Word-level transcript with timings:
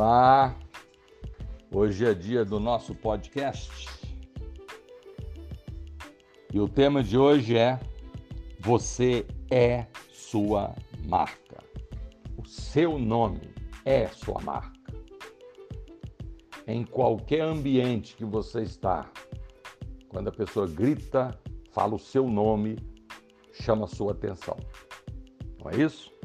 Olá, 0.00 0.56
hoje 1.72 2.06
é 2.06 2.14
dia 2.14 2.44
do 2.44 2.60
nosso 2.60 2.94
podcast 2.94 3.88
e 6.54 6.60
o 6.60 6.68
tema 6.68 7.02
de 7.02 7.18
hoje 7.18 7.56
é 7.56 7.80
Você 8.60 9.26
é 9.50 9.88
sua 10.12 10.76
marca. 11.04 11.64
O 12.36 12.46
seu 12.46 12.96
nome 12.96 13.40
é 13.84 14.06
sua 14.06 14.40
marca. 14.40 14.78
Em 16.64 16.84
qualquer 16.84 17.40
ambiente 17.40 18.14
que 18.14 18.24
você 18.24 18.62
está, 18.62 19.10
quando 20.08 20.28
a 20.28 20.32
pessoa 20.32 20.68
grita, 20.68 21.36
fala 21.72 21.96
o 21.96 21.98
seu 21.98 22.30
nome, 22.30 22.76
chama 23.52 23.86
a 23.86 23.88
sua 23.88 24.12
atenção. 24.12 24.56
Não 25.58 25.72
é 25.72 25.76
isso? 25.76 26.16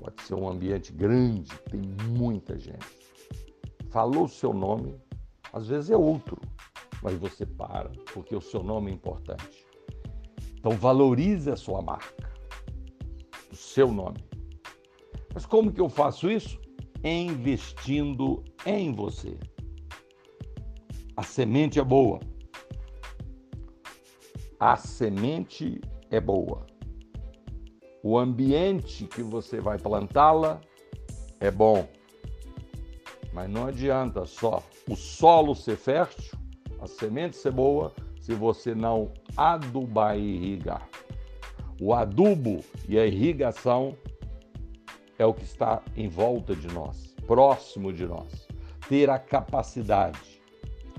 Pode 0.00 0.22
ser 0.22 0.34
um 0.34 0.48
ambiente 0.48 0.92
grande, 0.94 1.50
tem 1.70 1.82
muita 2.08 2.58
gente. 2.58 2.86
Falou 3.90 4.24
o 4.24 4.28
seu 4.28 4.54
nome, 4.54 4.98
às 5.52 5.68
vezes 5.68 5.90
é 5.90 5.96
outro, 5.96 6.40
mas 7.02 7.18
você 7.18 7.44
para, 7.44 7.90
porque 8.14 8.34
o 8.34 8.40
seu 8.40 8.62
nome 8.62 8.90
é 8.90 8.94
importante. 8.94 9.66
Então 10.54 10.72
valorize 10.72 11.50
a 11.50 11.56
sua 11.56 11.82
marca, 11.82 12.32
o 13.52 13.54
seu 13.54 13.92
nome. 13.92 14.24
Mas 15.34 15.44
como 15.44 15.70
que 15.70 15.80
eu 15.80 15.88
faço 15.90 16.30
isso? 16.30 16.58
Investindo 17.04 18.42
em 18.64 18.94
você. 18.94 19.38
A 21.14 21.22
semente 21.22 21.78
é 21.78 21.84
boa. 21.84 22.20
A 24.58 24.76
semente 24.76 25.78
é 26.10 26.20
boa 26.20 26.69
o 28.02 28.18
ambiente 28.18 29.06
que 29.06 29.22
você 29.22 29.60
vai 29.60 29.78
plantá-la 29.78 30.60
é 31.38 31.50
bom. 31.50 31.86
Mas 33.32 33.48
não 33.48 33.66
adianta 33.66 34.24
só 34.24 34.62
o 34.88 34.96
solo 34.96 35.54
ser 35.54 35.76
fértil, 35.76 36.38
a 36.80 36.86
semente 36.86 37.36
ser 37.36 37.52
boa, 37.52 37.92
se 38.20 38.34
você 38.34 38.74
não 38.74 39.12
adubar 39.36 40.18
e 40.18 40.36
irrigar. 40.36 40.88
O 41.80 41.94
adubo 41.94 42.64
e 42.88 42.98
a 42.98 43.06
irrigação 43.06 43.96
é 45.18 45.24
o 45.24 45.32
que 45.32 45.44
está 45.44 45.82
em 45.96 46.08
volta 46.08 46.54
de 46.54 46.66
nós, 46.68 47.14
próximo 47.26 47.92
de 47.92 48.06
nós. 48.06 48.48
Ter 48.88 49.08
a 49.08 49.18
capacidade. 49.18 50.40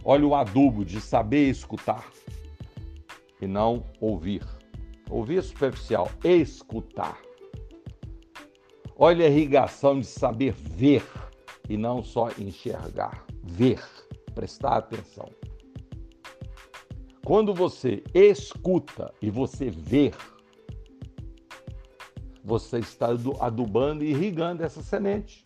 Olha 0.04 0.26
o 0.26 0.34
adubo 0.34 0.86
de 0.86 1.02
saber 1.02 1.50
escutar 1.50 2.10
e 3.42 3.48
não 3.48 3.84
ouvir. 4.00 4.61
Ouvir 5.12 5.40
é 5.40 5.42
superficial, 5.42 6.10
escutar. 6.24 7.22
Olha 8.96 9.26
a 9.26 9.30
irrigação 9.30 10.00
de 10.00 10.06
saber 10.06 10.54
ver 10.54 11.04
e 11.68 11.76
não 11.76 12.02
só 12.02 12.30
enxergar, 12.40 13.26
ver, 13.44 13.84
prestar 14.34 14.78
atenção. 14.78 15.30
Quando 17.26 17.54
você 17.54 18.02
escuta 18.14 19.14
e 19.22 19.30
você 19.30 19.70
vê, 19.70 20.14
você 22.42 22.80
está 22.80 23.10
adubando 23.42 24.06
e 24.06 24.12
irrigando 24.12 24.64
essa 24.64 24.82
semente. 24.82 25.44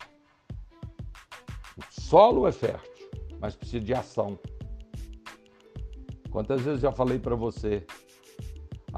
O 1.76 2.00
solo 2.00 2.46
é 2.46 2.52
fértil, 2.52 3.10
mas 3.40 3.56
precisa 3.56 3.84
de 3.84 3.92
ação. 3.92 4.38
Quantas 6.30 6.60
vezes 6.60 6.82
já 6.82 6.92
falei 6.92 7.18
para 7.18 7.34
você, 7.34 7.84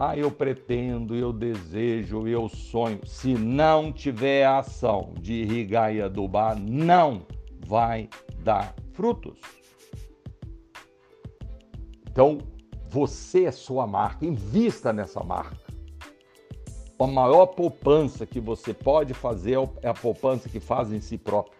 ah, 0.00 0.16
eu 0.16 0.30
pretendo, 0.30 1.16
eu 1.16 1.32
desejo, 1.32 2.28
eu 2.28 2.48
sonho. 2.48 3.00
Se 3.04 3.34
não 3.34 3.92
tiver 3.92 4.46
ação 4.46 5.12
de 5.20 5.32
irrigar 5.42 5.92
e 5.92 6.00
adubar, 6.00 6.56
não 6.56 7.26
vai 7.66 8.08
dar 8.38 8.76
frutos. 8.92 9.40
Então, 12.08 12.38
você 12.88 13.46
é 13.46 13.50
sua 13.50 13.88
marca, 13.88 14.24
invista 14.24 14.92
nessa 14.92 15.24
marca. 15.24 15.66
A 16.96 17.06
maior 17.08 17.46
poupança 17.46 18.24
que 18.24 18.38
você 18.38 18.72
pode 18.72 19.14
fazer 19.14 19.58
é 19.82 19.88
a 19.88 19.94
poupança 19.94 20.48
que 20.48 20.60
faz 20.60 20.92
em 20.92 21.00
si 21.00 21.18
próprio. 21.18 21.58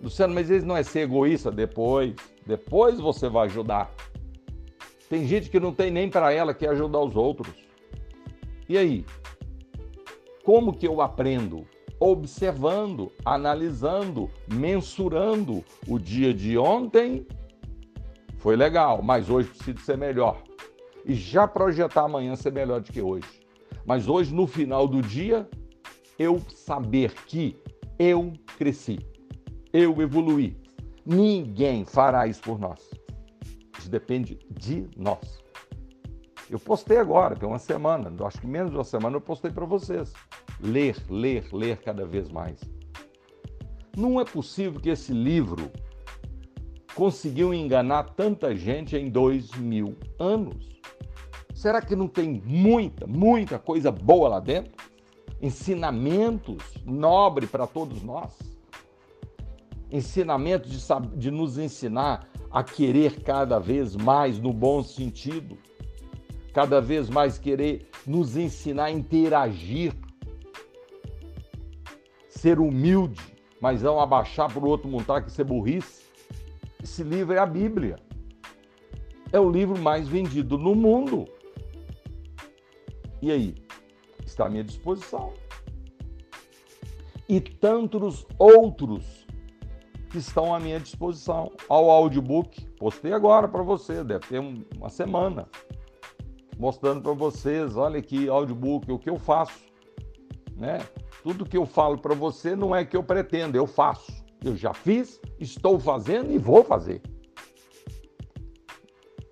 Luciano, 0.00 0.34
mas 0.34 0.48
isso 0.48 0.64
não 0.64 0.78
é 0.78 0.82
ser 0.82 1.00
egoísta? 1.00 1.50
Depois, 1.50 2.14
depois 2.46 2.98
você 2.98 3.28
vai 3.28 3.48
ajudar. 3.48 3.90
Tem 5.08 5.26
gente 5.26 5.48
que 5.48 5.60
não 5.60 5.72
tem 5.72 5.90
nem 5.90 6.10
para 6.10 6.32
ela, 6.32 6.52
quer 6.52 6.70
ajudar 6.70 7.00
os 7.00 7.14
outros. 7.14 7.54
E 8.68 8.76
aí? 8.76 9.04
Como 10.44 10.72
que 10.72 10.86
eu 10.86 11.00
aprendo? 11.00 11.64
Observando, 11.98 13.12
analisando, 13.24 14.30
mensurando. 14.52 15.64
O 15.88 15.98
dia 15.98 16.34
de 16.34 16.58
ontem 16.58 17.26
foi 18.38 18.56
legal, 18.56 19.02
mas 19.02 19.30
hoje 19.30 19.48
preciso 19.48 19.78
ser 19.80 19.96
melhor. 19.96 20.42
E 21.04 21.14
já 21.14 21.46
projetar 21.46 22.02
amanhã 22.02 22.34
ser 22.34 22.52
melhor 22.52 22.80
do 22.80 22.92
que 22.92 23.00
hoje. 23.00 23.28
Mas 23.84 24.08
hoje, 24.08 24.34
no 24.34 24.46
final 24.46 24.88
do 24.88 25.00
dia, 25.00 25.48
eu 26.18 26.40
saber 26.48 27.12
que 27.26 27.56
eu 27.98 28.32
cresci, 28.58 28.98
eu 29.72 30.02
evoluí. 30.02 30.56
Ninguém 31.04 31.84
fará 31.84 32.26
isso 32.26 32.42
por 32.42 32.58
nós. 32.58 32.95
Depende 33.88 34.38
de 34.50 34.88
nós. 34.96 35.42
Eu 36.48 36.60
postei 36.60 36.98
agora, 36.98 37.34
tem 37.34 37.48
uma 37.48 37.58
semana, 37.58 38.12
acho 38.24 38.40
que 38.40 38.46
menos 38.46 38.70
de 38.70 38.76
uma 38.76 38.84
semana 38.84 39.16
eu 39.16 39.20
postei 39.20 39.50
para 39.50 39.64
vocês. 39.64 40.12
Ler, 40.60 40.96
ler, 41.10 41.48
ler 41.52 41.78
cada 41.78 42.06
vez 42.06 42.28
mais. 42.30 42.60
Não 43.96 44.20
é 44.20 44.24
possível 44.24 44.80
que 44.80 44.90
esse 44.90 45.12
livro 45.12 45.70
conseguiu 46.94 47.52
enganar 47.52 48.04
tanta 48.14 48.54
gente 48.54 48.96
em 48.96 49.10
dois 49.10 49.50
mil 49.52 49.96
anos. 50.18 50.68
Será 51.52 51.82
que 51.82 51.96
não 51.96 52.06
tem 52.06 52.40
muita, 52.44 53.06
muita 53.06 53.58
coisa 53.58 53.90
boa 53.90 54.28
lá 54.28 54.40
dentro? 54.40 54.72
Ensinamentos 55.42 56.62
nobres 56.84 57.50
para 57.50 57.66
todos 57.66 58.02
nós? 58.02 58.32
Ensinamentos 59.90 60.70
de, 60.70 61.16
de 61.16 61.30
nos 61.30 61.58
ensinar 61.58 62.28
a 62.56 62.64
querer 62.64 63.20
cada 63.20 63.58
vez 63.58 63.94
mais 63.94 64.38
no 64.38 64.50
bom 64.50 64.82
sentido, 64.82 65.58
cada 66.54 66.80
vez 66.80 67.10
mais 67.10 67.36
querer 67.36 67.86
nos 68.06 68.34
ensinar 68.34 68.84
a 68.84 68.90
interagir, 68.90 69.92
ser 72.30 72.58
humilde, 72.58 73.20
mas 73.60 73.82
não 73.82 74.00
abaixar 74.00 74.50
para 74.50 74.64
o 74.64 74.68
outro 74.68 74.88
montar 74.88 75.20
que 75.20 75.30
ser 75.30 75.44
burrice. 75.44 76.06
Esse 76.82 77.02
livro 77.02 77.34
é 77.34 77.38
a 77.38 77.44
Bíblia. 77.44 77.98
É 79.30 79.38
o 79.38 79.50
livro 79.50 79.78
mais 79.78 80.08
vendido 80.08 80.56
no 80.56 80.74
mundo. 80.74 81.26
E 83.20 83.30
aí? 83.30 83.54
Está 84.24 84.46
à 84.46 84.48
minha 84.48 84.64
disposição. 84.64 85.34
E 87.28 87.38
tantos 87.38 88.26
outros 88.38 89.25
que 90.16 90.20
estão 90.20 90.54
à 90.54 90.58
minha 90.58 90.80
disposição. 90.80 91.52
Ao 91.68 91.90
audiobook, 91.90 92.64
postei 92.78 93.12
agora 93.12 93.46
para 93.46 93.62
você, 93.62 94.02
deve 94.02 94.26
ter 94.26 94.38
uma 94.74 94.88
semana, 94.88 95.46
mostrando 96.58 97.02
para 97.02 97.12
vocês, 97.12 97.76
olha 97.76 97.98
aqui, 97.98 98.26
audiobook, 98.26 98.90
o 98.90 98.98
que 98.98 99.10
eu 99.10 99.18
faço, 99.18 99.62
né? 100.56 100.78
Tudo 101.22 101.44
que 101.44 101.58
eu 101.58 101.66
falo 101.66 101.98
para 101.98 102.14
você 102.14 102.56
não 102.56 102.74
é 102.74 102.82
que 102.82 102.96
eu 102.96 103.02
pretendo, 103.02 103.58
eu 103.58 103.66
faço. 103.66 104.10
Eu 104.42 104.56
já 104.56 104.72
fiz, 104.72 105.20
estou 105.38 105.78
fazendo 105.78 106.32
e 106.32 106.38
vou 106.38 106.64
fazer. 106.64 107.02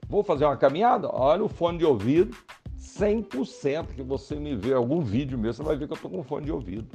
Vou 0.06 0.22
fazer 0.22 0.44
uma 0.44 0.56
caminhada? 0.56 1.08
Olha 1.10 1.44
o 1.44 1.48
fone 1.48 1.78
de 1.78 1.86
ouvido, 1.86 2.36
100% 2.76 3.94
que 3.94 4.02
você 4.02 4.34
me 4.34 4.54
vê 4.54 4.74
algum 4.74 5.00
vídeo 5.00 5.38
meu, 5.38 5.52
você 5.52 5.62
vai 5.62 5.76
ver 5.76 5.86
que 5.86 5.94
eu 5.94 5.96
estou 5.96 6.10
com 6.10 6.22
fone 6.22 6.44
de 6.44 6.52
ouvido. 6.52 6.86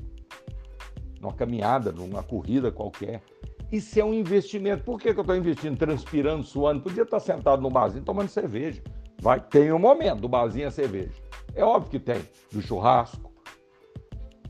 Numa 1.19 1.33
caminhada, 1.33 1.91
numa 1.91 2.21
corrida 2.21 2.71
qualquer. 2.71 3.23
Isso 3.71 3.99
é 3.99 4.03
um 4.03 4.13
investimento. 4.13 4.83
Por 4.83 4.99
que, 4.99 5.13
que 5.13 5.19
eu 5.19 5.21
estou 5.21 5.35
investindo, 5.35 5.77
transpirando, 5.77 6.43
suando? 6.43 6.81
Podia 6.81 7.03
estar 7.03 7.19
sentado 7.19 7.61
no 7.61 7.69
barzinho 7.69 8.03
tomando 8.03 8.29
cerveja. 8.29 8.81
Vai, 9.21 9.39
tem 9.39 9.71
um 9.71 9.79
momento 9.79 10.21
do 10.21 10.29
barzinho 10.29 10.67
a 10.67 10.71
cerveja. 10.71 11.11
É 11.53 11.63
óbvio 11.63 11.91
que 11.91 11.99
tem, 11.99 12.21
do 12.51 12.61
churrasco. 12.61 13.31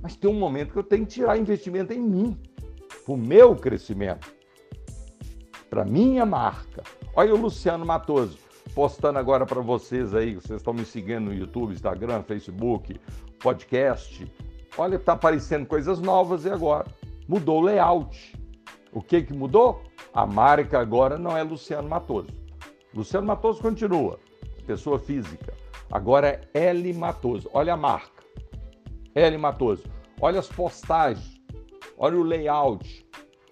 Mas 0.02 0.16
tem 0.16 0.30
um 0.30 0.40
momento 0.40 0.72
que 0.72 0.80
eu 0.80 0.84
tenho 0.84 1.06
que 1.06 1.14
tirar 1.14 1.38
investimento 1.38 1.92
em 1.92 2.00
mim, 2.00 2.40
para 3.04 3.14
o 3.14 3.18
meu 3.18 3.56
crescimento, 3.56 4.32
para 5.70 5.84
minha 5.84 6.26
marca. 6.26 6.84
Olha 7.14 7.34
o 7.34 7.38
Luciano 7.38 7.86
Matoso 7.86 8.38
postando 8.74 9.20
agora 9.20 9.46
para 9.46 9.62
vocês 9.62 10.14
aí, 10.14 10.36
vocês 10.36 10.60
estão 10.60 10.74
me 10.74 10.86
seguindo 10.86 11.26
no 11.26 11.34
YouTube, 11.34 11.74
Instagram, 11.74 12.24
Facebook, 12.24 13.00
podcast. 13.40 14.32
Olha, 14.78 14.96
está 14.96 15.14
aparecendo 15.14 15.66
coisas 15.66 16.00
novas 16.00 16.46
e 16.46 16.50
agora 16.50 16.86
mudou 17.28 17.60
o 17.60 17.62
layout. 17.62 18.39
O 18.92 19.02
que, 19.02 19.22
que 19.22 19.34
mudou? 19.34 19.84
A 20.14 20.26
marca 20.26 20.80
agora 20.80 21.18
não 21.18 21.38
é 21.38 21.44
Luciano 21.44 21.88
Matoso. 21.88 22.30
Luciano 22.94 23.28
Matoso 23.28 23.62
continua, 23.62 24.20
pessoa 24.66 24.98
física. 24.98 25.54
Agora 25.92 26.42
é 26.54 26.66
L 26.68 26.94
Matoso. 26.94 27.50
Olha 27.54 27.74
a 27.74 27.78
marca. 27.78 28.24
L 29.14 29.38
Matoso. 29.38 29.84
Olha 30.20 30.40
as 30.40 30.48
postagens. 30.48 31.40
olha 31.98 32.18
o 32.18 32.24
layout, 32.24 33.06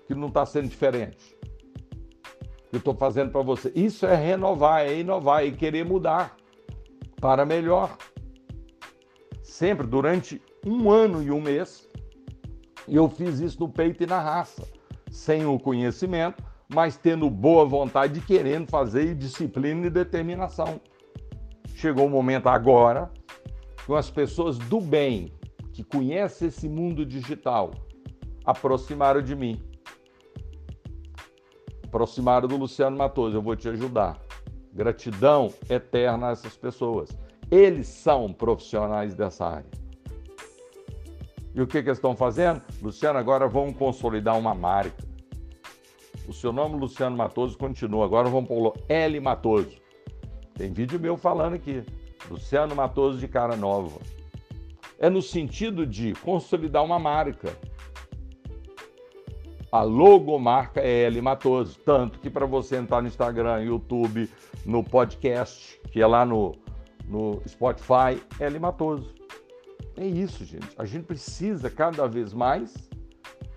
que 0.07 0.15
não 0.15 0.29
está 0.29 0.45
sendo 0.45 0.69
diferente. 0.69 1.37
Eu 2.71 2.79
estou 2.79 2.95
fazendo 2.95 3.31
para 3.31 3.41
você. 3.41 3.71
Isso 3.75 4.05
é 4.05 4.15
renovar, 4.15 4.85
é 4.85 4.99
inovar 4.99 5.45
e 5.45 5.51
querer 5.51 5.85
mudar 5.85 6.35
para 7.19 7.45
melhor. 7.45 7.97
Sempre 9.43 9.87
durante 9.87 10.41
um 10.65 10.89
ano 10.89 11.23
e 11.23 11.31
um 11.31 11.41
mês, 11.41 11.89
eu 12.87 13.09
fiz 13.09 13.39
isso 13.39 13.59
no 13.59 13.69
peito 13.69 14.03
e 14.03 14.05
na 14.05 14.19
raça, 14.19 14.65
sem 15.17 15.45
o 15.45 15.59
conhecimento, 15.59 16.43
mas 16.69 16.95
tendo 16.95 17.29
boa 17.29 17.65
vontade 17.65 18.19
e 18.19 18.21
querendo 18.21 18.69
fazer, 18.69 19.11
e 19.11 19.15
disciplina 19.15 19.87
e 19.87 19.89
determinação. 19.89 20.79
Chegou 21.73 22.05
o 22.05 22.09
momento 22.09 22.47
agora 22.47 23.11
com 23.85 23.95
as 23.95 24.11
pessoas 24.11 24.57
do 24.57 24.79
bem, 24.79 25.33
que 25.73 25.83
conhecem 25.83 26.49
esse 26.49 26.67
mundo 26.67 27.05
digital, 27.05 27.71
aproximaram 28.45 29.21
de 29.21 29.35
mim. 29.35 29.61
Aproximaram 31.83 32.47
do 32.47 32.57
Luciano 32.57 32.97
Matoso, 32.97 33.37
eu 33.37 33.41
vou 33.41 33.55
te 33.55 33.69
ajudar. 33.69 34.19
Gratidão 34.73 35.53
eterna 35.69 36.27
a 36.27 36.31
essas 36.31 36.55
pessoas. 36.55 37.09
Eles 37.49 37.87
são 37.87 38.31
profissionais 38.33 39.15
dessa 39.15 39.45
área. 39.45 39.71
E 41.55 41.61
o 41.61 41.65
que, 41.65 41.81
que 41.81 41.89
eles 41.89 41.97
estão 41.97 42.15
fazendo? 42.15 42.61
Luciano, 42.81 43.17
agora 43.17 43.47
vamos 43.47 43.75
consolidar 43.77 44.37
uma 44.37 44.53
marca. 44.53 45.06
O 46.27 46.33
seu 46.33 46.51
nome, 46.51 46.77
Luciano 46.77 47.15
Matoso, 47.15 47.57
continua. 47.57 48.05
Agora 48.05 48.29
vamos 48.29 48.47
pôr 48.47 48.73
L 48.89 49.19
Matoso. 49.19 49.77
Tem 50.53 50.73
vídeo 50.73 50.99
meu 50.99 51.15
falando 51.15 51.53
aqui. 51.53 51.83
Luciano 52.29 52.75
Matoso 52.75 53.17
de 53.17 53.27
cara 53.27 53.55
nova. 53.55 53.99
É 54.99 55.09
no 55.09 55.21
sentido 55.21 55.85
de 55.85 56.13
consolidar 56.15 56.83
uma 56.83 56.99
marca. 56.99 57.55
A 59.71 59.83
logomarca 59.83 60.81
é 60.81 61.03
L 61.03 61.21
Matoso. 61.21 61.79
Tanto 61.85 62.19
que 62.19 62.29
para 62.29 62.45
você 62.45 62.75
entrar 62.75 63.01
no 63.01 63.07
Instagram, 63.07 63.63
YouTube, 63.63 64.29
no 64.65 64.83
podcast, 64.83 65.79
que 65.91 66.01
é 66.01 66.07
lá 66.07 66.25
no, 66.25 66.55
no 67.05 67.41
Spotify, 67.47 68.21
L 68.39 68.59
Matoso. 68.59 69.15
É 69.95 70.05
isso, 70.05 70.43
gente. 70.43 70.69
A 70.77 70.85
gente 70.85 71.05
precisa 71.05 71.69
cada 71.69 72.05
vez 72.07 72.33
mais 72.33 72.87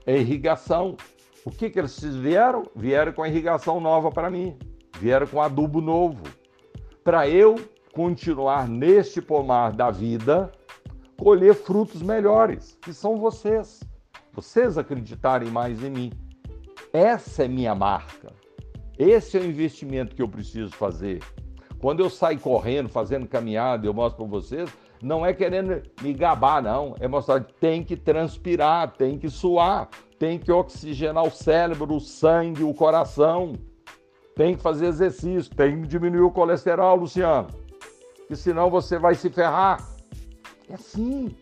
é 0.07 0.19
irrigação. 0.19 0.97
O 1.45 1.51
que, 1.51 1.71
que 1.71 1.79
eles 1.79 1.99
vieram? 2.03 2.67
Vieram 2.77 3.13
com 3.13 3.23
a 3.23 3.29
irrigação 3.29 3.81
nova 3.81 4.11
para 4.11 4.31
mim. 4.31 4.59
Vieram 4.99 5.27
com 5.27 5.41
adubo 5.41 5.81
novo. 5.81 6.23
Para 7.03 7.29
eu 7.29 7.57
continuar 7.95 8.69
neste 8.69 9.23
pomar 9.23 9.73
da 9.73 9.91
vida, 9.91 10.53
colher 11.19 11.55
frutos 11.55 12.03
melhores, 12.03 12.79
que 12.83 12.93
são 12.93 13.17
vocês. 13.17 13.81
Vocês 14.33 14.77
acreditarem 14.77 15.51
mais 15.51 15.83
em 15.83 15.91
mim. 15.91 16.13
Essa 16.93 17.45
é 17.45 17.49
minha 17.49 17.75
marca. 17.75 18.33
Esse 18.99 19.39
é 19.39 19.41
o 19.41 19.47
investimento 19.47 20.15
que 20.15 20.21
eu 20.21 20.29
preciso 20.29 20.73
fazer. 20.73 21.21
Quando 21.81 22.01
eu 22.01 22.11
saio 22.11 22.39
correndo, 22.39 22.91
fazendo 22.91 23.27
caminhada, 23.27 23.87
eu 23.87 23.95
mostro 23.95 24.23
para 24.23 24.31
vocês, 24.31 24.71
não 25.03 25.25
é 25.25 25.33
querendo 25.33 25.83
me 26.03 26.13
gabar, 26.13 26.63
não. 26.63 26.95
É 27.01 27.09
mostrar 27.09 27.43
que 27.43 27.55
tem 27.55 27.83
que 27.83 27.97
transpirar, 27.97 28.93
tem 28.93 29.19
que 29.19 29.31
suar, 29.31 29.89
tem 30.21 30.39
que 30.39 30.53
oxigenar 30.53 31.25
o 31.25 31.33
cérebro, 31.33 31.97
o 31.97 32.01
sangue, 32.01 32.63
o 32.63 32.73
coração. 32.73 33.55
Tem 34.37 34.55
que 34.55 34.63
fazer 34.63 34.87
exercício, 34.87 35.53
tem 35.53 35.83
que 35.83 35.89
diminuir 35.89 36.21
o 36.21 36.31
colesterol, 36.31 36.95
Luciano 36.95 37.49
que 38.31 38.37
senão 38.37 38.71
você 38.71 38.97
vai 38.97 39.17
se 39.17 39.29
ferrar. 39.29 39.85
É 40.69 40.75
assim. 40.75 41.35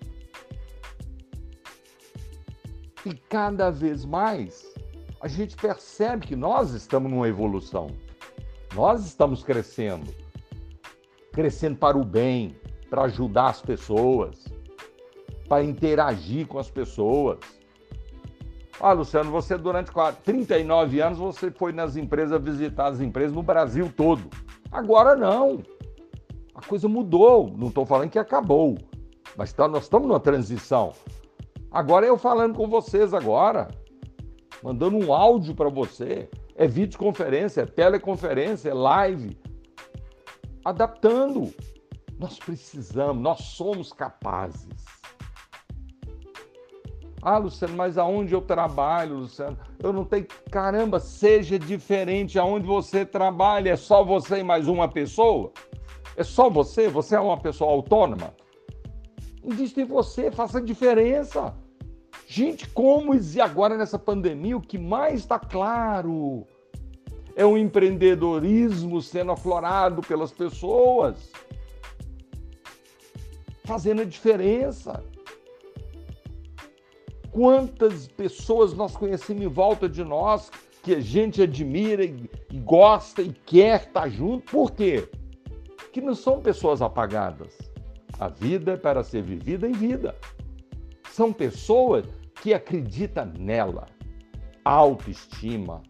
E 3.04 3.12
cada 3.28 3.70
vez 3.70 4.06
mais 4.06 4.74
a 5.20 5.28
gente 5.28 5.54
percebe 5.54 6.26
que 6.26 6.34
nós 6.34 6.72
estamos 6.72 7.10
numa 7.10 7.28
evolução. 7.28 7.88
Nós 8.74 9.04
estamos 9.04 9.42
crescendo. 9.42 10.10
Crescendo 11.30 11.76
para 11.76 11.98
o 11.98 12.02
bem, 12.02 12.56
para 12.88 13.02
ajudar 13.02 13.48
as 13.48 13.60
pessoas, 13.60 14.46
para 15.46 15.62
interagir 15.62 16.46
com 16.46 16.58
as 16.58 16.70
pessoas. 16.70 17.38
Ah, 18.80 18.92
Luciano, 18.92 19.30
você 19.30 19.56
durante 19.56 19.90
39 20.24 21.00
anos 21.00 21.18
você 21.18 21.50
foi 21.50 21.72
nas 21.72 21.96
empresas 21.96 22.40
visitar 22.40 22.86
as 22.86 23.00
empresas 23.00 23.32
no 23.32 23.42
Brasil 23.42 23.92
todo. 23.94 24.28
Agora 24.70 25.16
não 25.16 25.62
a 26.58 26.66
coisa 26.66 26.88
mudou. 26.88 27.54
Não 27.56 27.68
estou 27.68 27.86
falando 27.86 28.10
que 28.10 28.18
acabou, 28.18 28.76
mas 29.36 29.52
tá, 29.52 29.68
nós 29.68 29.84
estamos 29.84 30.08
numa 30.08 30.18
transição. 30.18 30.92
Agora 31.70 32.04
eu 32.04 32.18
falando 32.18 32.56
com 32.56 32.68
vocês 32.68 33.14
agora, 33.14 33.68
mandando 34.62 34.96
um 34.96 35.12
áudio 35.12 35.54
para 35.54 35.68
você, 35.68 36.28
é 36.56 36.66
videoconferência, 36.66 37.60
é 37.60 37.66
teleconferência, 37.66 38.70
é 38.70 38.74
live, 38.74 39.38
adaptando. 40.64 41.54
Nós 42.18 42.38
precisamos, 42.38 43.22
nós 43.22 43.38
somos 43.40 43.92
capazes. 43.92 44.97
Ah, 47.30 47.36
Luciano, 47.36 47.76
mas 47.76 47.98
aonde 47.98 48.32
eu 48.32 48.40
trabalho, 48.40 49.16
Luciano? 49.16 49.58
Eu 49.78 49.92
não 49.92 50.02
tenho. 50.02 50.26
Caramba, 50.50 50.98
seja 50.98 51.58
diferente 51.58 52.38
aonde 52.38 52.66
você 52.66 53.04
trabalha. 53.04 53.68
É 53.68 53.76
só 53.76 54.02
você 54.02 54.38
e 54.38 54.42
mais 54.42 54.66
uma 54.66 54.88
pessoa? 54.88 55.52
É 56.16 56.24
só 56.24 56.48
você? 56.48 56.88
Você 56.88 57.16
é 57.16 57.20
uma 57.20 57.36
pessoa 57.36 57.70
autônoma? 57.70 58.32
Invista 59.44 59.82
em 59.82 59.84
você, 59.84 60.30
faça 60.30 60.58
diferença. 60.58 61.54
Gente, 62.26 62.66
como 62.70 63.14
e 63.14 63.40
agora 63.42 63.76
nessa 63.76 63.98
pandemia, 63.98 64.56
o 64.56 64.62
que 64.62 64.78
mais 64.78 65.20
está 65.20 65.38
claro 65.38 66.46
é 67.36 67.44
o 67.44 67.58
empreendedorismo 67.58 69.02
sendo 69.02 69.32
aflorado 69.32 70.00
pelas 70.00 70.32
pessoas, 70.32 71.30
fazendo 73.66 74.00
a 74.00 74.04
diferença. 74.06 75.04
Quantas 77.38 78.08
pessoas 78.08 78.74
nós 78.74 78.96
conhecemos 78.96 79.44
em 79.44 79.46
volta 79.46 79.88
de 79.88 80.02
nós 80.02 80.50
que 80.82 80.92
a 80.92 80.98
gente 80.98 81.40
admira 81.40 82.04
e 82.04 82.28
gosta 82.64 83.22
e 83.22 83.32
quer 83.32 83.82
estar 83.82 84.08
junto, 84.08 84.50
por 84.50 84.72
quê? 84.72 85.08
que 85.92 86.00
não 86.00 86.16
são 86.16 86.40
pessoas 86.40 86.82
apagadas. 86.82 87.56
A 88.18 88.26
vida 88.26 88.72
é 88.72 88.76
para 88.76 89.04
ser 89.04 89.22
vivida 89.22 89.68
em 89.68 89.72
vida. 89.72 90.16
São 91.12 91.32
pessoas 91.32 92.04
que 92.42 92.52
acreditam 92.52 93.32
nela. 93.38 93.86
Autoestima. 94.64 95.80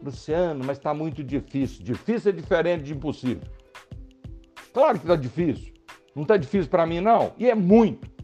Luciano, 0.00 0.64
mas 0.64 0.78
está 0.78 0.94
muito 0.94 1.24
difícil. 1.24 1.82
Difícil 1.82 2.30
é 2.30 2.34
diferente 2.34 2.84
de 2.84 2.94
impossível. 2.94 3.42
Claro 4.72 5.00
que 5.00 5.04
está 5.04 5.16
difícil. 5.16 5.74
Não 6.14 6.22
está 6.22 6.36
difícil 6.36 6.70
para 6.70 6.86
mim, 6.86 7.00
não. 7.00 7.32
E 7.36 7.50
é 7.50 7.56
muito. 7.56 8.17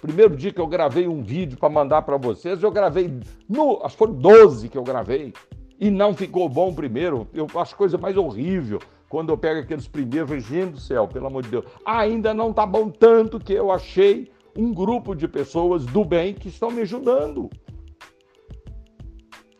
Primeiro 0.00 0.36
dia 0.36 0.52
que 0.52 0.60
eu 0.60 0.66
gravei 0.66 1.08
um 1.08 1.22
vídeo 1.22 1.58
para 1.58 1.70
mandar 1.70 2.02
para 2.02 2.16
vocês, 2.16 2.62
eu 2.62 2.70
gravei, 2.70 3.18
no, 3.48 3.80
acho 3.82 3.94
que 3.94 3.98
foram 3.98 4.14
12 4.14 4.68
que 4.68 4.76
eu 4.76 4.84
gravei, 4.84 5.32
e 5.78 5.90
não 5.90 6.14
ficou 6.14 6.48
bom 6.48 6.74
primeiro. 6.74 7.26
Eu 7.32 7.46
acho 7.56 7.76
coisa 7.76 7.98
mais 7.98 8.16
horrível 8.16 8.78
quando 9.08 9.30
eu 9.30 9.38
pego 9.38 9.60
aqueles 9.60 9.86
primeiros, 9.86 10.44
gente 10.44 10.72
do 10.72 10.80
céu, 10.80 11.06
pelo 11.06 11.26
amor 11.26 11.42
de 11.42 11.50
Deus, 11.50 11.64
ainda 11.84 12.34
não 12.34 12.52
tá 12.52 12.66
bom 12.66 12.90
tanto 12.90 13.38
que 13.38 13.52
eu 13.52 13.70
achei 13.70 14.30
um 14.56 14.72
grupo 14.72 15.14
de 15.14 15.28
pessoas 15.28 15.84
do 15.86 16.04
bem 16.04 16.34
que 16.34 16.48
estão 16.48 16.70
me 16.70 16.82
ajudando. 16.82 17.48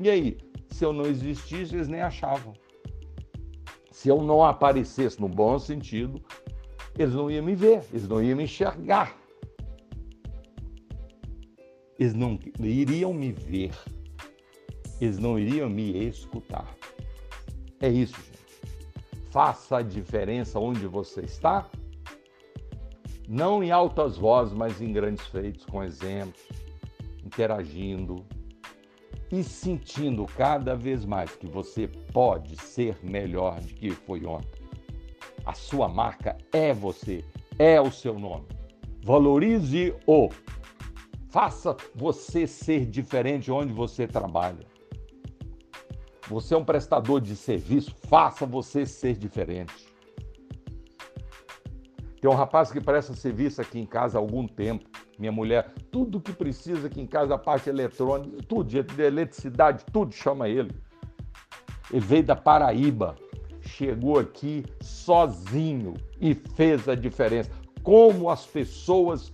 E 0.00 0.10
aí, 0.10 0.36
se 0.68 0.84
eu 0.84 0.92
não 0.92 1.06
existisse, 1.06 1.74
eles 1.74 1.88
nem 1.88 2.02
achavam. 2.02 2.52
Se 3.90 4.08
eu 4.08 4.20
não 4.22 4.44
aparecesse 4.44 5.20
no 5.20 5.28
bom 5.28 5.58
sentido, 5.58 6.20
eles 6.98 7.14
não 7.14 7.30
iam 7.30 7.44
me 7.44 7.54
ver, 7.54 7.82
eles 7.90 8.08
não 8.08 8.22
iam 8.22 8.36
me 8.36 8.44
enxergar. 8.44 9.16
Eles 11.98 12.14
não 12.14 12.38
iriam 12.58 13.12
me 13.12 13.32
ver. 13.32 13.72
Eles 15.00 15.18
não 15.18 15.38
iriam 15.38 15.68
me 15.68 16.06
escutar. 16.06 16.74
É 17.80 17.88
isso, 17.88 18.16
gente 18.16 18.36
faça 19.36 19.76
a 19.76 19.82
diferença 19.82 20.58
onde 20.58 20.86
você 20.86 21.20
está? 21.20 21.68
Não 23.28 23.62
em 23.62 23.70
altas 23.70 24.16
vozes, 24.16 24.54
mas 24.54 24.80
em 24.80 24.90
grandes 24.90 25.26
feitos, 25.26 25.66
com 25.66 25.84
exemplos, 25.84 26.40
interagindo 27.22 28.24
e 29.30 29.44
sentindo 29.44 30.24
cada 30.24 30.74
vez 30.74 31.04
mais 31.04 31.36
que 31.36 31.46
você 31.46 31.86
pode 32.14 32.56
ser 32.56 32.96
melhor 33.02 33.60
do 33.60 33.74
que 33.74 33.90
foi 33.90 34.24
ontem. 34.24 34.62
A 35.44 35.52
sua 35.52 35.86
marca 35.86 36.38
é 36.50 36.72
você, 36.72 37.22
é 37.58 37.78
o 37.78 37.92
seu 37.92 38.18
nome. 38.18 38.46
Valorize-o. 39.04 40.30
Faça 41.36 41.76
você 41.94 42.46
ser 42.46 42.86
diferente 42.86 43.52
onde 43.52 43.70
você 43.70 44.06
trabalha. 44.06 44.66
Você 46.30 46.54
é 46.54 46.56
um 46.56 46.64
prestador 46.64 47.20
de 47.20 47.36
serviço, 47.36 47.94
faça 48.08 48.46
você 48.46 48.86
ser 48.86 49.18
diferente. 49.18 49.86
Tem 52.22 52.30
um 52.30 52.34
rapaz 52.34 52.72
que 52.72 52.80
presta 52.80 53.12
serviço 53.12 53.60
aqui 53.60 53.78
em 53.78 53.84
casa 53.84 54.16
há 54.16 54.20
algum 54.22 54.48
tempo. 54.48 54.88
minha 55.18 55.30
mulher, 55.30 55.74
tudo 55.92 56.22
que 56.22 56.32
precisa 56.32 56.86
aqui 56.86 57.02
em 57.02 57.06
casa, 57.06 57.34
a 57.34 57.38
parte 57.38 57.68
eletrônica, 57.68 58.38
tudo, 58.48 58.70
de 58.70 59.02
eletricidade, 59.02 59.84
tudo 59.92 60.14
chama 60.14 60.48
ele. 60.48 60.74
Ele 61.90 62.00
veio 62.00 62.24
da 62.24 62.34
Paraíba, 62.34 63.14
chegou 63.60 64.18
aqui 64.18 64.64
sozinho 64.80 65.92
e 66.18 66.34
fez 66.34 66.88
a 66.88 66.94
diferença. 66.94 67.50
Como 67.86 68.28
as 68.28 68.44
pessoas 68.44 69.32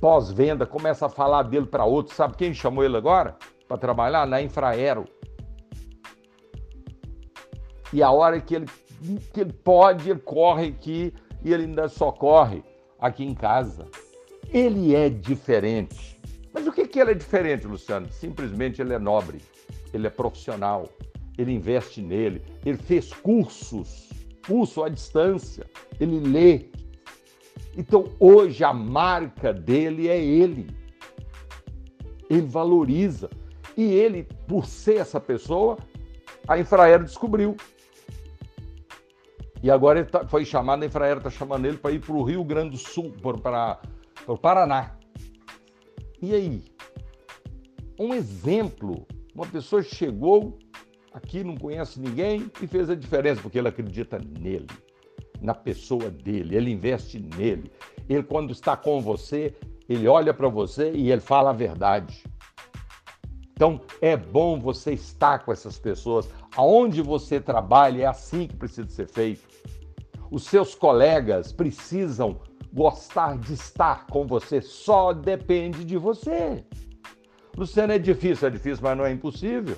pós-venda 0.00 0.64
começam 0.64 1.04
a 1.04 1.10
falar 1.10 1.42
dele 1.42 1.66
para 1.66 1.84
outros. 1.84 2.16
Sabe 2.16 2.38
quem 2.38 2.54
chamou 2.54 2.82
ele 2.82 2.96
agora 2.96 3.36
para 3.68 3.76
trabalhar? 3.76 4.26
Na 4.26 4.40
Infraero. 4.40 5.04
E 7.92 8.02
a 8.02 8.10
hora 8.10 8.40
que 8.40 8.54
ele, 8.54 8.66
que 9.34 9.42
ele 9.42 9.52
pode, 9.52 10.08
ele 10.08 10.20
corre 10.20 10.68
aqui 10.68 11.12
e 11.44 11.52
ele 11.52 11.64
ainda 11.64 11.86
só 11.86 12.10
corre 12.10 12.64
aqui 12.98 13.24
em 13.24 13.34
casa. 13.34 13.86
Ele 14.48 14.94
é 14.94 15.10
diferente. 15.10 16.18
Mas 16.50 16.66
o 16.66 16.72
que, 16.72 16.88
que 16.88 16.98
ele 16.98 17.10
é 17.10 17.14
diferente, 17.14 17.66
Luciano? 17.66 18.10
Simplesmente 18.10 18.80
ele 18.80 18.94
é 18.94 18.98
nobre, 18.98 19.42
ele 19.92 20.06
é 20.06 20.10
profissional, 20.10 20.88
ele 21.36 21.52
investe 21.52 22.00
nele, 22.00 22.40
ele 22.64 22.78
fez 22.78 23.12
cursos, 23.12 24.08
curso 24.46 24.82
à 24.82 24.88
distância, 24.88 25.66
ele 26.00 26.20
lê. 26.20 26.71
Então 27.76 28.04
hoje 28.18 28.62
a 28.64 28.72
marca 28.72 29.52
dele 29.52 30.08
é 30.08 30.22
ele. 30.22 30.66
Ele 32.28 32.46
valoriza. 32.46 33.30
E 33.76 33.82
ele, 33.82 34.24
por 34.46 34.66
ser 34.66 34.96
essa 34.96 35.20
pessoa, 35.20 35.78
a 36.46 36.58
Infraero 36.58 37.04
descobriu. 37.04 37.56
E 39.62 39.70
agora 39.70 40.00
ele 40.00 40.08
tá, 40.08 40.26
foi 40.26 40.44
chamado, 40.44 40.82
a 40.82 40.86
Infraero 40.86 41.18
está 41.18 41.30
chamando 41.30 41.66
ele 41.66 41.78
para 41.78 41.92
ir 41.92 42.00
para 42.00 42.14
o 42.14 42.22
Rio 42.22 42.44
Grande 42.44 42.70
do 42.70 42.78
Sul, 42.78 43.14
para 43.22 43.78
o 44.26 44.36
Paraná. 44.36 44.96
E 46.20 46.34
aí? 46.34 46.64
Um 47.98 48.12
exemplo, 48.12 49.06
uma 49.34 49.46
pessoa 49.46 49.82
chegou 49.82 50.58
aqui, 51.12 51.44
não 51.44 51.56
conhece 51.56 52.00
ninguém 52.00 52.50
e 52.60 52.66
fez 52.66 52.90
a 52.90 52.94
diferença, 52.94 53.40
porque 53.40 53.58
ele 53.58 53.68
acredita 53.68 54.18
nele, 54.18 54.66
na 55.42 55.54
pessoa 55.54 56.10
dele, 56.10 56.56
ele 56.56 56.70
investe 56.70 57.18
nele. 57.18 57.70
Ele, 58.08 58.22
quando 58.22 58.52
está 58.52 58.76
com 58.76 59.00
você, 59.00 59.54
ele 59.88 60.06
olha 60.08 60.32
para 60.32 60.48
você 60.48 60.92
e 60.92 61.10
ele 61.10 61.20
fala 61.20 61.50
a 61.50 61.52
verdade. 61.52 62.24
Então, 63.52 63.80
é 64.00 64.16
bom 64.16 64.58
você 64.58 64.92
estar 64.92 65.40
com 65.40 65.52
essas 65.52 65.78
pessoas. 65.78 66.28
Aonde 66.56 67.02
você 67.02 67.40
trabalha, 67.40 68.02
é 68.02 68.06
assim 68.06 68.46
que 68.46 68.56
precisa 68.56 68.88
ser 68.88 69.08
feito. 69.08 69.42
Os 70.30 70.44
seus 70.44 70.74
colegas 70.74 71.52
precisam 71.52 72.40
gostar 72.72 73.38
de 73.38 73.52
estar 73.52 74.06
com 74.06 74.26
você, 74.26 74.62
só 74.62 75.12
depende 75.12 75.84
de 75.84 75.96
você. 75.96 76.64
Luciano, 77.56 77.92
é 77.92 77.98
difícil, 77.98 78.48
é 78.48 78.50
difícil, 78.50 78.82
mas 78.82 78.96
não 78.96 79.04
é 79.04 79.12
impossível. 79.12 79.76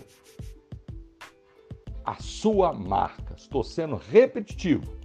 A 2.04 2.14
sua 2.20 2.72
marca. 2.72 3.34
Estou 3.36 3.64
sendo 3.64 3.96
repetitivo. 3.96 5.03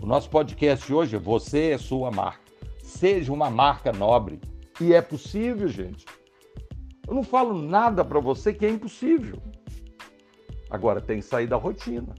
O 0.00 0.06
nosso 0.06 0.30
podcast 0.30 0.92
hoje 0.94 1.16
é 1.16 1.18
Você 1.18 1.70
é 1.70 1.78
Sua 1.78 2.10
Marca. 2.10 2.40
Seja 2.80 3.32
uma 3.32 3.50
marca 3.50 3.92
nobre. 3.92 4.40
E 4.80 4.94
é 4.94 5.02
possível, 5.02 5.66
gente. 5.66 6.06
Eu 7.06 7.14
não 7.14 7.24
falo 7.24 7.60
nada 7.60 8.04
para 8.04 8.20
você 8.20 8.54
que 8.54 8.64
é 8.64 8.70
impossível. 8.70 9.42
Agora 10.70 11.00
tem 11.00 11.18
que 11.18 11.24
sair 11.24 11.48
da 11.48 11.56
rotina. 11.56 12.14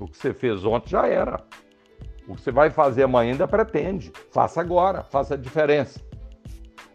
O 0.00 0.06
que 0.08 0.16
você 0.16 0.32
fez 0.32 0.64
ontem 0.64 0.90
já 0.90 1.06
era. 1.06 1.44
O 2.26 2.34
que 2.34 2.40
você 2.40 2.50
vai 2.50 2.70
fazer 2.70 3.02
amanhã 3.02 3.32
ainda 3.32 3.46
pretende. 3.46 4.10
Faça 4.30 4.62
agora, 4.62 5.04
faça 5.04 5.34
a 5.34 5.36
diferença. 5.36 6.00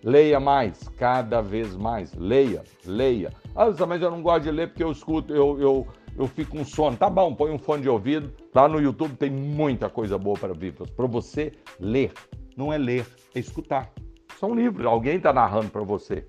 Leia 0.04 0.40
mais, 0.40 0.88
cada 0.98 1.40
vez 1.40 1.76
mais. 1.76 2.14
Leia, 2.16 2.64
leia. 2.84 3.32
Ah, 3.56 3.68
mas 3.86 4.02
eu 4.02 4.10
não 4.10 4.24
gosto 4.24 4.44
de 4.46 4.52
ler 4.52 4.70
porque 4.70 4.84
eu 4.84 4.92
escuto, 4.92 5.34
eu, 5.34 5.60
eu, 5.60 5.88
eu 6.20 6.28
fico 6.28 6.58
com 6.58 6.66
sono. 6.66 6.98
Tá 6.98 7.10
bom, 7.10 7.34
põe 7.34 7.50
um 7.50 7.58
fone 7.58 7.82
de 7.82 7.90
ouvido. 7.90 8.30
Lá 8.54 8.68
no 8.68 8.82
YouTube 8.82 9.16
tem 9.16 9.32
muita 9.32 9.90
coisa 9.90 10.18
boa 10.18 10.38
para 10.38 10.54
vir, 10.54 10.74
para 10.74 11.08
você 11.08 11.54
ler. 11.80 12.12
Não 12.58 12.74
é 12.74 12.78
ler, 12.78 13.08
é 13.34 13.40
escutar. 13.40 13.90
São 14.38 14.54
livros, 14.54 14.86
alguém 14.86 15.16
está 15.16 15.32
narrando 15.32 15.70
para 15.70 15.82
você. 15.82 16.26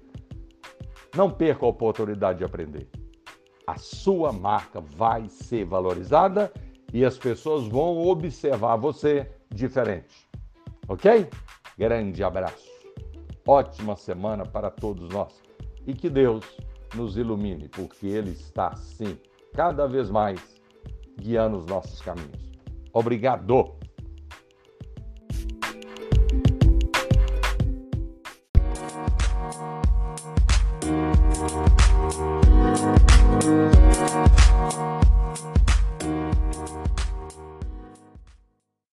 Não 1.16 1.28
perca 1.28 1.66
a 1.66 1.68
oportunidade 1.68 2.38
de 2.38 2.44
aprender. 2.44 2.88
A 3.66 3.76
sua 3.78 4.32
marca 4.32 4.80
vai 4.80 5.28
ser 5.28 5.64
valorizada 5.64 6.52
e 6.94 7.04
as 7.04 7.18
pessoas 7.18 7.66
vão 7.66 7.98
observar 7.98 8.76
você 8.76 9.28
diferente. 9.52 10.28
Ok? 10.86 11.28
Grande 11.76 12.22
abraço. 12.22 12.70
Ótima 13.44 13.96
semana 13.96 14.46
para 14.46 14.70
todos 14.70 15.08
nós. 15.08 15.42
E 15.84 15.94
que 15.94 16.08
Deus 16.08 16.44
nos 16.94 17.16
ilumine, 17.16 17.68
porque 17.68 18.06
Ele 18.06 18.30
está, 18.30 18.74
sim, 18.76 19.18
cada 19.54 19.86
vez 19.86 20.10
mais 20.10 20.40
guiando 21.18 21.58
os 21.58 21.66
nossos 21.66 22.00
caminhos. 22.00 22.50
Obrigado. 22.92 23.79